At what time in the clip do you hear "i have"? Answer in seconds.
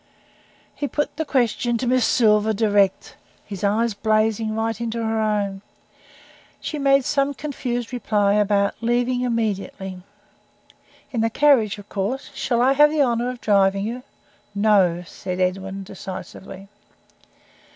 12.63-12.89